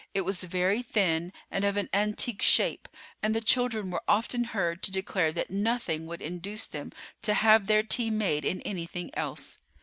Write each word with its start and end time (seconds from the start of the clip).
It 0.15 0.21
was 0.21 0.41
very 0.43 0.81
thin 0.81 1.31
and 1.51 1.63
of 1.63 1.77
an 1.77 1.87
antique 1.93 2.41
shape, 2.41 2.87
and 3.21 3.35
the 3.35 3.39
children 3.39 3.91
were 3.91 4.01
often 4.07 4.45
heard 4.45 4.81
to 4.81 4.91
declare 4.91 5.31
that 5.33 5.51
nothing 5.51 6.07
would 6.07 6.23
induce 6.23 6.65
them 6.65 6.91
to 7.21 7.35
have 7.35 7.67
their 7.67 7.83
tea 7.83 8.09
made 8.09 8.43
in 8.43 8.61
anything 8.61 9.11
else. 9.13 9.59